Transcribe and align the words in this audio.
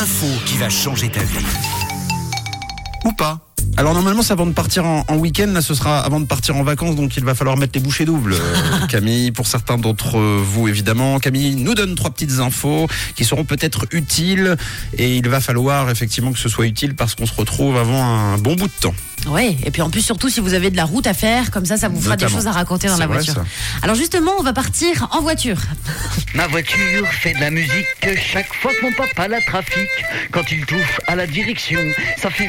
L'info 0.00 0.28
qui 0.46 0.56
va 0.56 0.70
changer 0.70 1.10
ta 1.10 1.22
vie. 1.22 1.44
Ou 3.04 3.12
pas 3.12 3.49
alors 3.76 3.94
normalement 3.94 4.22
c'est 4.22 4.32
avant 4.32 4.46
de 4.46 4.52
partir 4.52 4.84
en, 4.84 5.04
en 5.08 5.16
week-end, 5.16 5.46
là 5.46 5.62
ce 5.62 5.74
sera 5.74 6.00
avant 6.00 6.20
de 6.20 6.26
partir 6.26 6.56
en 6.56 6.62
vacances, 6.62 6.96
donc 6.96 7.16
il 7.16 7.24
va 7.24 7.34
falloir 7.34 7.56
mettre 7.56 7.72
les 7.74 7.80
bouchées 7.80 8.04
doubles. 8.04 8.34
euh, 8.34 8.86
Camille, 8.88 9.30
pour 9.32 9.46
certains 9.46 9.78
d'entre 9.78 10.18
vous 10.18 10.68
évidemment, 10.68 11.18
Camille 11.18 11.56
nous 11.56 11.74
donne 11.74 11.94
trois 11.94 12.10
petites 12.10 12.40
infos 12.40 12.88
qui 13.16 13.24
seront 13.24 13.44
peut-être 13.44 13.86
utiles 13.92 14.56
et 14.98 15.16
il 15.16 15.28
va 15.28 15.40
falloir 15.40 15.88
effectivement 15.90 16.32
que 16.32 16.38
ce 16.38 16.48
soit 16.48 16.66
utile 16.66 16.94
parce 16.94 17.14
qu'on 17.14 17.26
se 17.26 17.34
retrouve 17.34 17.76
avant 17.78 18.04
un 18.04 18.38
bon 18.38 18.54
bout 18.54 18.66
de 18.66 18.72
temps. 18.80 18.94
Ouais, 19.26 19.54
et 19.66 19.70
puis 19.70 19.82
en 19.82 19.90
plus, 19.90 20.00
surtout 20.00 20.30
si 20.30 20.40
vous 20.40 20.54
avez 20.54 20.70
de 20.70 20.76
la 20.78 20.86
route 20.86 21.06
à 21.06 21.12
faire, 21.12 21.50
comme 21.50 21.66
ça, 21.66 21.76
ça 21.76 21.88
vous 21.90 22.00
fera 22.00 22.16
des 22.16 22.26
choses 22.26 22.46
à 22.46 22.52
raconter 22.52 22.88
dans 22.88 22.96
la 22.96 23.06
vrai, 23.06 23.16
voiture. 23.16 23.34
ça. 23.34 23.44
Alors 23.82 23.94
justement, 23.94 24.30
on 24.38 24.42
va 24.42 24.54
partir 24.54 25.08
en 25.12 25.20
voiture. 25.20 25.58
Ma 26.34 26.46
voiture 26.46 27.06
fait 27.20 27.34
de 27.34 27.40
la 27.40 27.50
musique 27.50 27.84
chaque 28.32 28.52
fois 28.54 28.72
que 28.72 28.82
mon 28.82 28.92
papa 28.92 29.28
la 29.28 29.40
trafique. 29.42 29.88
Quand 30.30 30.50
il 30.50 30.64
touche 30.64 31.00
à 31.06 31.16
la 31.16 31.26
direction, 31.26 31.80
ça 32.16 32.30
fait 32.30 32.48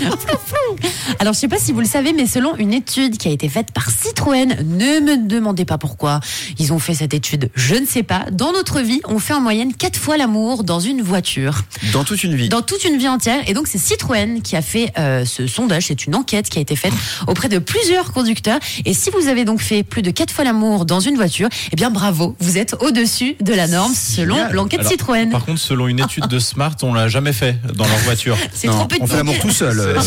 Alors 1.18 1.32
je 1.34 1.38
sais 1.38 1.48
pas 1.48 1.58
si 1.58 1.72
vous 1.72 1.80
le 1.80 1.86
savez, 1.86 2.12
mais 2.12 2.26
selon 2.26 2.56
une 2.56 2.72
étude 2.72 3.16
qui 3.16 3.28
a 3.28 3.30
été 3.30 3.48
faite 3.48 3.72
par 3.72 3.90
Citroën, 3.90 4.56
ne 4.64 5.00
me 5.00 5.16
demandez 5.28 5.64
pas 5.64 5.78
pourquoi 5.78 6.20
ils 6.58 6.72
ont 6.72 6.78
fait 6.78 6.94
cette 6.94 7.14
étude, 7.14 7.50
je 7.54 7.74
ne 7.74 7.86
sais 7.86 8.02
pas. 8.02 8.26
Dans 8.32 8.52
notre 8.52 8.80
vie, 8.80 9.00
on 9.08 9.18
fait 9.18 9.34
en 9.34 9.40
moyenne 9.40 9.74
quatre 9.74 9.98
fois 9.98 10.16
l'amour 10.16 10.64
dans 10.64 10.80
une 10.80 11.02
voiture. 11.02 11.62
Dans 11.92 12.04
toute 12.04 12.24
une 12.24 12.34
vie. 12.34 12.48
dans 12.48 12.62
toute 12.62 12.84
une 12.84 12.96
vie 12.96 13.08
entière. 13.08 13.40
Et 13.48 13.54
donc, 13.54 13.66
c'est 13.66 13.78
Citroën 13.78 14.42
qui 14.42 14.56
a 14.56 14.62
fait 14.62 14.92
euh, 14.98 15.24
ce 15.24 15.46
sondage. 15.46 15.86
C'est 15.86 16.06
une 16.06 16.14
enquête 16.14 16.48
qui 16.48 16.58
a 16.58 16.62
été 16.62 16.76
faite 16.76 16.92
auprès 17.26 17.48
de 17.48 17.58
plusieurs 17.58 18.12
conducteurs. 18.12 18.58
Et 18.84 18.94
si 18.94 19.10
vous 19.10 19.28
avez 19.28 19.44
donc 19.44 19.60
fait 19.60 19.82
plus 19.82 20.02
de 20.02 20.10
quatre 20.10 20.32
fois 20.32 20.44
l'amour 20.44 20.84
dans 20.84 21.00
une 21.00 21.16
voiture, 21.16 21.48
eh 21.72 21.76
bien, 21.76 21.90
bravo, 21.90 22.36
vous 22.40 22.58
êtes 22.58 22.76
au-dessus 22.80 23.36
de 23.40 23.54
la 23.54 23.68
norme 23.68 23.92
selon 23.94 24.36
l'enquête 24.52 24.86
Citroën. 24.86 25.30
Par 25.30 25.44
contre, 25.44 25.60
selon 25.60 25.88
une 25.88 26.00
étude 26.00 26.26
de 26.26 26.38
Smart, 26.38 26.74
on 26.82 26.92
l'a 26.94 27.08
jamais 27.08 27.32
fait 27.32 27.56
dans 27.74 27.86
leur 27.86 27.98
voiture. 27.98 28.36
C'est 28.52 28.68
trop 28.68 28.86
petit. 28.86 29.02
on 29.02 29.06
fait 29.06 29.16
l'amour 29.16 29.38
tout 29.38 29.50
seul. 29.50 29.76
Euh. 29.86 30.00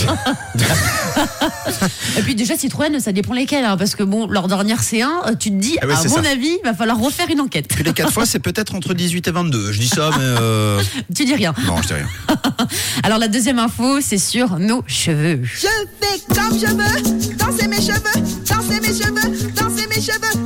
Et 2.18 2.22
puis 2.22 2.36
déjà, 2.36 2.56
Citroën, 2.58 3.00
ça 3.00 3.12
dépend 3.12 3.34
lesquels. 3.34 3.66
hein, 3.66 3.78
parce 3.78 3.96
que 3.96 4.04
bon, 4.04 4.28
leur 4.28 4.48
dernière 4.48 4.82
C1, 4.82 5.04
euh, 5.28 5.36
tu 5.40 5.50
te 5.52 5.56
dis, 5.56 5.78
Ah 5.82 5.88
ouais, 5.88 5.94
à 5.94 5.98
c'est 5.98 6.10
mon 6.10 6.24
ça. 6.24 6.30
avis, 6.32 6.48
il 6.48 6.62
va 6.64 6.74
falloir 6.74 7.00
refaire 7.00 7.28
une 7.30 7.42
enquête. 7.42 7.68
Puis 7.68 7.84
les 7.84 7.94
quatre 7.94 8.12
fois 8.12 8.26
c'est 8.26 8.40
peut-être 8.40 8.76
entre 8.76 8.94
18 8.94 9.28
et 9.28 9.32
22. 9.32 9.72
Je 9.72 9.80
dis 9.80 9.88
ça 9.90 10.10
mais 10.18 10.24
euh, 10.24 10.82
Tu 11.16 11.26
dis 11.26 11.36
rien. 11.36 11.54
non 11.66 11.82
je 11.82 11.88
dis 11.88 11.94
rien. 11.94 12.08
Alors, 13.04 13.18
la 13.18 13.28
deuxième 13.28 13.60
info, 13.60 14.00
c'est 14.02 14.18
sur 14.18 14.60
nos 14.60 14.84
cheveux. 14.88 15.42
Je 15.44 15.68
fais 16.02 16.20
comme 16.34 16.58
je 16.60 16.66
veux, 16.68 17.36
danser 17.38 17.68
mes 17.68 17.78
cheveux, 17.82 18.24
danser 18.50 18.80
mes 18.82 18.88
cheveux, 18.94 19.52
danser 19.56 19.88
mes 19.88 20.02
cheveux. 20.02 20.39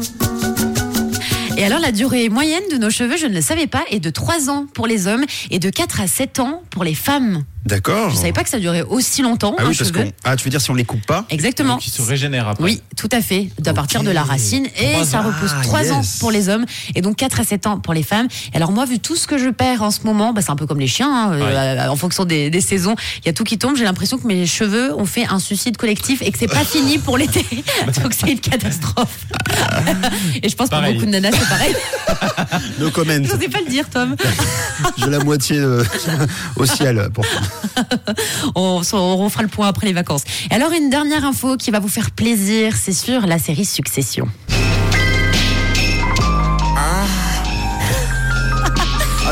Et 1.64 1.66
alors, 1.67 1.80
la 1.80 1.92
durée 1.94 2.28
moyenne 2.30 2.64
de 2.72 2.78
nos 2.78 2.89
cheveux, 2.89 3.16
je 3.17 3.25
ne 3.25 3.33
le 3.33 3.42
savais 3.42 3.67
pas, 3.67 3.83
est 3.89 4.00
de 4.02 4.09
3 4.09 4.50
ans 4.50 4.66
pour 4.73 4.86
les 4.86 5.08
hommes 5.08 5.23
et 5.50 5.59
de 5.59 5.69
4 5.69 6.02
à 6.02 6.08
7 6.08 6.39
ans 6.39 6.61
pour 6.69 6.83
les 6.83 6.94
femmes. 6.95 7.44
D'accord. 7.66 8.09
Je 8.09 8.17
savais 8.17 8.33
pas 8.33 8.44
que 8.44 8.50
ça 8.50 8.59
durait 8.59 8.81
aussi 8.81 9.22
longtemps, 9.22 9.56
Ah 9.58 9.61
un 9.64 9.69
oui 9.69 9.75
parce 9.78 9.89
cheveu. 9.89 10.03
qu'on 10.03 10.11
ah 10.25 10.36
tu 10.36 10.44
veux 10.44 10.50
dire 10.50 10.59
si 10.59 10.69
on 10.69 10.73
les 10.73 10.84
coupe 10.84 11.06
pas 11.06 11.25
Exactement. 11.30 11.78
Qui 11.78 11.91
se 11.91 12.02
régénère 12.02 12.50
après. 12.50 12.61
Oui, 12.61 12.81
tout 12.97 13.08
à 13.14 13.22
fait, 13.22 13.47
à 13.66 13.73
partir 13.73 14.03
de 14.03 14.11
la 14.11 14.22
racine. 14.23 14.67
Et 14.78 14.91
Trois 14.91 15.06
ça 15.06 15.19
ans. 15.22 15.28
repose 15.28 15.52
Ah, 15.58 15.61
3 15.64 15.91
ans 15.94 16.02
yes. 16.02 16.17
pour 16.17 16.31
les 16.31 16.50
hommes 16.50 16.66
et 16.94 17.02
donc 17.02 17.16
4 17.16 17.39
à 17.39 17.44
7 17.45 17.67
ans 17.67 17.80
pour 17.80 17.94
les 17.94 18.03
femmes. 18.03 18.28
Et 18.53 18.58
alors 18.58 18.73
moi, 18.73 18.84
vu 18.86 19.00
tout 19.00 19.16
ce 19.16 19.28
que 19.28 19.38
je 19.38 19.47
perds 19.50 19.81
en 19.81 19.91
ce 19.91 20.02
moment, 20.03 20.34
bah, 20.34 20.41
c'est 20.41 20.50
un 20.52 20.58
peu 20.58 20.66
comme 20.67 20.81
les 20.81 20.88
chiens, 20.88 21.09
hein, 21.09 21.31
euh, 21.36 21.88
en 21.88 21.95
fonction 21.95 22.25
des, 22.25 22.50
des 22.50 22.59
saisons, 22.59 22.95
il 23.23 23.28
y 23.28 23.30
a 23.30 23.34
tout 23.34 23.45
qui 23.45 23.58
tombe. 23.58 23.78
J'ai 23.78 23.86
l'impression 23.86 24.17
que 24.17 24.28
mes 24.28 24.45
cheveux 24.45 24.94
ont 25.00 25.06
fait 25.06 25.25
un 25.28 25.39
suicide 25.39 25.78
collectif 25.78 26.22
et 26.22 26.31
que 26.34 26.38
c'est 26.38 26.47
pas 26.50 26.66
fini 26.66 26.97
pour 26.97 27.17
l'été. 27.17 27.45
donc 28.03 28.14
c'est 28.14 28.30
une 28.30 28.41
catastrophe. 28.41 29.25
et 30.44 30.50
je 30.50 30.56
pense 30.58 30.67
pour 30.69 30.80
Pareil. 30.80 30.95
beaucoup 30.95 31.06
de 31.06 31.11
nanas, 31.11 31.31
c'est 31.31 31.47
pareil. 31.54 31.76
No 32.80 32.90
comment. 32.92 33.23
Je 33.23 33.30
sais 33.30 33.50
pas 33.50 33.59
le 33.59 33.70
dire, 33.70 33.90
Tom. 33.90 34.16
J'ai 34.98 35.09
la 35.09 35.20
moitié 35.20 35.58
euh, 35.58 35.84
au 36.56 36.66
ciel. 36.66 37.09
Pour... 37.14 37.26
On, 38.56 38.82
on 38.94 39.30
fera 39.30 39.44
le 39.44 39.50
point 39.50 39.68
après 39.68 39.88
les 39.88 39.94
vacances. 39.94 40.24
Et 40.52 40.56
alors, 40.56 40.72
une 40.72 40.90
dernière 40.90 41.26
info 41.26 41.58
qui 41.58 41.72
va 41.72 41.80
vous 41.80 41.88
faire 41.88 42.12
plaisir, 42.12 42.74
c'est 42.75 42.94
sur 42.94 43.25
la 43.25 43.40
série 43.40 43.66
Succession. 43.66 44.28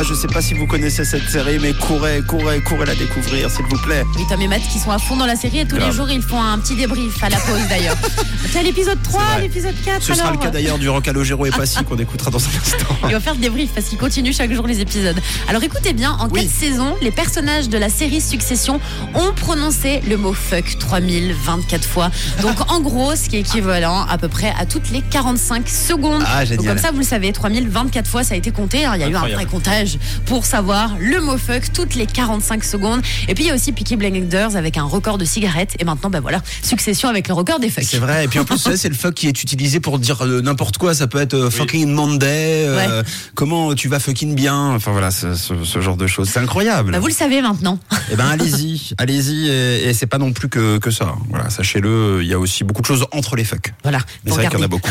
Ah, 0.02 0.04
je 0.04 0.16
sais 0.16 0.28
pas 0.28 0.42
si 0.42 0.56
vous 0.56 0.66
connaissez 0.66 1.06
cette 1.06 1.30
série, 1.30 1.60
mais 1.60 1.74
courez, 1.74 2.24
courez, 2.28 2.60
courez 2.62 2.88
la 2.88 2.96
découvrir, 2.96 3.52
s'il 3.52 3.66
vous 3.66 3.78
plaît. 3.84 4.04
Oui, 4.16 4.24
Tom 4.28 4.42
et 4.42 4.48
Matt 4.48 4.62
qui 4.64 4.80
sont 4.80 4.90
à 4.90 4.98
fond 4.98 5.16
dans 5.16 5.28
la 5.28 5.36
série 5.36 5.60
et 5.60 5.66
tous 5.68 5.76
les 5.76 5.92
jours 5.92 6.10
ils 6.10 6.24
font 6.24 6.42
un 6.42 6.58
petit 6.58 6.76
débrief 6.76 7.24
à 7.24 7.30
la 7.30 7.38
pause 7.38 7.62
d'ailleurs. 7.70 7.96
C'est 8.52 8.64
l'épisode 8.64 8.98
3, 9.04 9.22
vrai. 9.24 9.42
l'épisode 9.44 9.76
4. 9.86 10.02
Ce 10.02 10.16
sera 10.16 10.32
le 10.32 10.38
cas 10.38 10.50
d'ailleurs 10.50 10.80
du 10.80 10.90
Rock 10.90 11.04
Calogero 11.04 11.46
et 11.46 11.52
Passy 11.52 11.84
qu'on 11.84 11.98
écoutera 11.98 12.32
dans 12.32 12.40
un 12.40 12.50
instant. 12.60 12.96
Il 13.06 13.12
va 13.12 13.20
faire 13.20 13.36
le 13.36 13.42
débrief 13.42 13.70
parce 13.76 13.86
qu'il 13.88 14.00
continue 14.00 14.34
chaque 14.34 14.52
jour 14.52 14.66
les 14.66 14.80
épisodes. 14.80 15.20
Alors 15.48 15.62
écoutez 15.64 15.94
bien, 15.94 16.14
en 16.20 16.28
Oui. 16.30 16.42
quatre 16.48 16.52
saisons, 16.52 16.96
les 17.04 17.12
personnages 17.12 17.70
de 17.70 17.78
la 17.78 17.90
série 17.90 18.22
Succession 18.22 18.80
ont 19.14 19.34
prononcé 19.34 20.02
le 20.10 20.18
mot 20.18 20.34
fuck 20.34 20.80
3024 20.80 21.88
fois. 21.88 22.10
Donc 22.42 22.56
en 22.72 22.80
gros, 22.82 23.16
ce 23.16 23.30
qui 23.30 23.36
est 23.38 23.42
équivalent 23.42 24.08
à 24.10 24.18
peu 24.18 24.30
près 24.30 24.52
à 24.60 24.66
toutes 24.66 24.90
les 24.90 25.04
45 25.04 25.70
secondes. 25.70 26.24
Ah, 26.26 26.44
génial. 26.44 26.58
Donc 26.58 26.68
comme 26.68 26.78
ça, 26.80 26.92
vous 26.92 26.98
le 27.00 27.06
savez, 27.06 27.32
3024 27.32 28.08
fois, 28.10 28.24
ça 28.24 28.34
a 28.34 28.38
été 28.38 28.50
compté. 28.50 28.84
hein. 28.84 28.94
Il 28.96 29.02
y 29.02 29.04
a 29.04 29.08
eu 29.10 29.16
un 29.16 29.28
vrai 29.28 29.46
comptage 29.46 29.91
pour 30.26 30.46
savoir 30.46 30.96
le 31.00 31.20
mot 31.22 31.38
fuck 31.38 31.72
toutes 31.74 31.96
les 31.96 32.06
45 32.06 32.64
secondes. 32.64 33.02
Et 33.28 33.34
puis 33.36 33.44
il 33.46 33.48
y 33.48 33.52
a 33.52 33.56
aussi 33.56 33.72
Peaky 33.72 33.96
Blinders 33.96 34.56
avec 34.56 34.78
un 34.78 34.84
record 34.84 35.18
de 35.18 35.26
cigarettes. 35.26 35.76
Et 35.80 35.84
maintenant, 35.86 36.10
ben 36.10 36.20
voilà, 36.20 36.42
Succession 36.64 37.10
avec 37.10 37.28
le 37.28 37.34
record 37.34 37.60
des 37.60 37.70
fuck. 37.70 37.84
C'est 37.84 37.98
vrai, 37.98 38.26
et 38.26 38.28
puis 38.28 38.40
en 38.40 38.46
plus, 38.46 38.58
ça, 38.62 38.78
c'est 38.78 38.90
le 38.90 38.96
fuck 38.96 39.14
qui 39.14 39.28
est 39.28 39.44
utilisé 39.44 39.80
pour 39.80 40.00
dire 40.00 40.22
euh, 40.26 40.42
n'importe 40.42 40.78
quoi. 40.78 40.94
Ça 40.94 41.08
peut 41.08 41.20
être 41.20 41.34
euh, 41.34 41.50
fucking 41.50 41.92
Monday, 41.92 42.66
euh, 42.68 43.04
comment 43.36 43.74
tu 43.76 43.88
vas 43.88 44.00
fucking 44.00 44.36
bien, 44.36 44.72
enfin 44.76 44.92
voilà, 44.92 45.12
ce, 45.12 45.34
ce- 45.36 45.64
ce 45.64 45.82
genre 45.82 45.98
de 45.98 46.08
choses. 46.08 46.30
C'est 46.30 46.40
incroyable. 46.40 46.92
Bah, 46.92 47.00
vous 47.00 47.08
le 47.08 47.14
savez 47.14 47.42
maintenant. 47.42 47.80
Eh 48.12 48.16
ben 48.16 48.26
allez-y, 48.28 48.92
allez-y, 48.98 49.50
et, 49.50 49.90
et 49.90 49.94
c'est 49.94 50.08
pas 50.08 50.18
non 50.18 50.32
plus 50.34 50.50
que, 50.50 50.78
que 50.78 50.92
ça. 50.92 51.16
Voilà, 51.30 51.50
sachez-le, 51.50 52.20
il 52.22 52.28
y 52.28 52.34
a 52.34 52.40
aussi 52.40 52.64
beaucoup 52.64 52.82
de 52.82 52.88
choses 52.88 53.06
entre 53.12 53.36
les 53.36 53.44
fucks. 53.44 53.74
Voilà. 53.84 54.00
C'est 54.26 54.32
vrai 54.34 54.48
qu'il 54.48 54.58
y 54.60 54.62
en 54.62 54.66
a 54.66 54.68
beaucoup. 54.68 54.90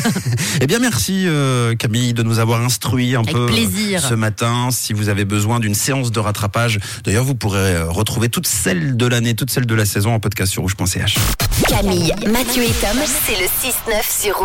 eh 0.60 0.66
bien, 0.66 0.78
merci 0.78 1.24
euh, 1.26 1.74
Camille 1.74 2.12
de 2.14 2.22
nous 2.22 2.38
avoir 2.38 2.60
instruit 2.62 3.14
un 3.16 3.20
Avec 3.20 3.32
peu 3.34 3.46
plaisir. 3.46 4.00
ce 4.00 4.14
matin. 4.14 4.25
Si 4.70 4.92
vous 4.92 5.08
avez 5.08 5.24
besoin 5.24 5.60
d'une 5.60 5.74
séance 5.74 6.10
de 6.10 6.20
rattrapage, 6.20 6.78
d'ailleurs, 7.04 7.24
vous 7.24 7.34
pourrez 7.34 7.76
euh, 7.76 7.84
retrouver 7.88 8.28
toutes 8.28 8.46
celles 8.46 8.96
de 8.96 9.06
l'année, 9.06 9.34
toutes 9.34 9.50
celles 9.50 9.66
de 9.66 9.74
la 9.74 9.84
saison 9.84 10.14
en 10.14 10.20
podcast 10.20 10.52
sur 10.52 10.62
rouge.ch. 10.62 11.16
Camille, 11.68 12.12
Mathieu 12.26 12.62
et 12.62 12.72
Tom, 12.80 12.98
c'est 13.24 13.38
le 13.40 13.46
6-9 13.46 14.22
sur 14.22 14.36
Rouge. 14.36 14.44